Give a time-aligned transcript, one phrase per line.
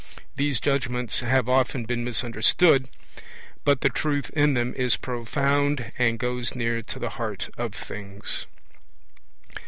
[0.35, 2.89] These judgements have often been misunderstood,
[3.63, 8.47] but the truth in them is profound and goes near to the heart of things.